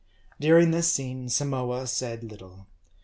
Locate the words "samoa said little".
1.29-2.65